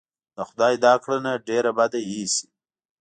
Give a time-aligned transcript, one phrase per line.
[0.35, 2.47] د خدای دا کړنه ډېره بده اېسي.